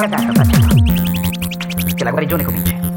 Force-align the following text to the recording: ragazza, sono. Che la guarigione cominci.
ragazza, 0.00 0.44
sono. 0.44 0.68
Che 1.94 2.04
la 2.04 2.10
guarigione 2.10 2.44
cominci. 2.44 2.89